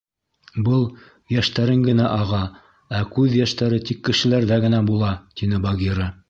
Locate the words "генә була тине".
4.65-5.63